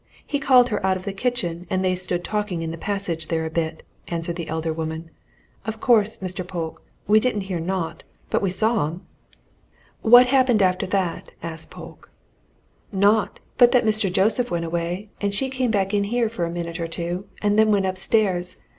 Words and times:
He 0.25 0.39
called 0.39 0.69
her 0.69 0.83
out 0.83 0.97
of 0.97 1.03
the 1.03 1.13
kitchen, 1.13 1.67
and 1.69 1.85
they 1.85 1.95
stood 1.95 2.23
talking 2.23 2.63
in 2.63 2.71
the 2.71 2.75
passage 2.79 3.27
there 3.27 3.45
a 3.45 3.51
bit," 3.51 3.83
answered 4.07 4.35
the 4.35 4.47
elder 4.47 4.73
woman. 4.73 5.11
"Of 5.63 5.79
course, 5.79 6.17
Mr. 6.17 6.41
Polke, 6.43 6.81
we 7.05 7.19
didn't 7.19 7.41
hear 7.41 7.59
naught 7.59 8.03
but 8.31 8.41
we 8.41 8.49
saw 8.49 8.87
'em." 8.87 9.05
"What 10.01 10.25
happened 10.25 10.63
after 10.63 10.87
that?" 10.87 11.29
asked 11.43 11.69
Polke. 11.69 12.09
"Naught! 12.91 13.39
but 13.59 13.73
that 13.73 13.85
Mr. 13.85 14.11
Joseph 14.11 14.49
went 14.49 14.65
away, 14.65 15.09
and 15.21 15.35
she 15.35 15.51
came 15.51 15.69
back 15.69 15.93
in 15.93 16.05
here 16.05 16.29
for 16.29 16.45
a 16.45 16.49
minute 16.49 16.79
or 16.79 16.87
two 16.87 17.27
and 17.43 17.59
then 17.59 17.69
went 17.69 17.85
upstairs. 17.85 18.57